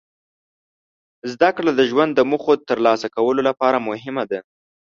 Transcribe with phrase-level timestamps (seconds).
[1.31, 4.39] زدهکړه د ژوند د موخو ترلاسه کولو لپاره مهمه ده.